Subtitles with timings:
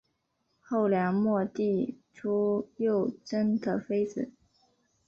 [0.59, 4.31] 后梁末帝朱友贞的妃子。